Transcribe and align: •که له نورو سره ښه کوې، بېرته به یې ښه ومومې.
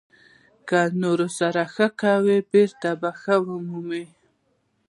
•که 0.67 0.79
له 0.89 0.95
نورو 1.03 1.27
سره 1.39 1.61
ښه 1.73 1.87
کوې، 2.01 2.37
بېرته 2.51 2.89
به 3.01 3.09
یې 3.13 3.17
ښه 3.21 3.35
ومومې. 3.45 4.05